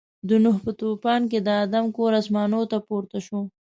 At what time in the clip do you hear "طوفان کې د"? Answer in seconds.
0.79-1.47